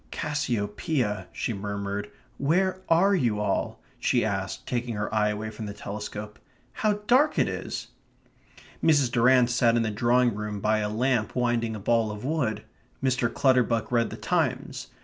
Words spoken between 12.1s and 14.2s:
wool. Mr. Clutterbuck read the